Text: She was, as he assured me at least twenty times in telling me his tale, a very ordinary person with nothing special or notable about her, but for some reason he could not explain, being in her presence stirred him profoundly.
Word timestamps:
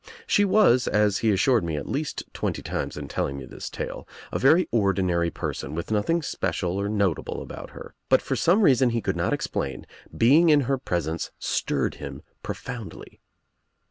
She 0.25 0.45
was, 0.45 0.87
as 0.87 1.19
he 1.19 1.29
assured 1.31 1.63
me 1.63 1.75
at 1.77 1.87
least 1.87 2.23
twenty 2.33 2.63
times 2.63 2.97
in 2.97 3.07
telling 3.07 3.37
me 3.37 3.45
his 3.45 3.69
tale, 3.69 4.07
a 4.31 4.39
very 4.39 4.67
ordinary 4.71 5.29
person 5.29 5.75
with 5.75 5.91
nothing 5.91 6.23
special 6.23 6.81
or 6.81 6.89
notable 6.89 7.39
about 7.39 7.69
her, 7.69 7.93
but 8.09 8.19
for 8.19 8.35
some 8.35 8.61
reason 8.61 8.89
he 8.89 8.99
could 9.01 9.15
not 9.15 9.31
explain, 9.31 9.85
being 10.17 10.49
in 10.49 10.61
her 10.61 10.79
presence 10.79 11.29
stirred 11.37 11.93
him 12.01 12.23
profoundly. 12.41 13.19